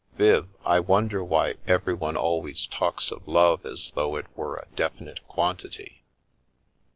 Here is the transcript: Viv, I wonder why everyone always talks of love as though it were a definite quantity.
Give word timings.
Viv, 0.17 0.49
I 0.65 0.79
wonder 0.79 1.23
why 1.23 1.57
everyone 1.67 2.17
always 2.17 2.65
talks 2.65 3.11
of 3.11 3.27
love 3.27 3.67
as 3.67 3.91
though 3.91 4.15
it 4.15 4.25
were 4.35 4.55
a 4.55 4.67
definite 4.75 5.19
quantity. 5.27 6.01